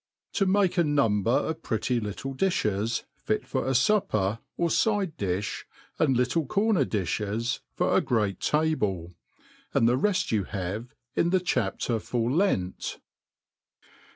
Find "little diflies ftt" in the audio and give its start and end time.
1.99-3.45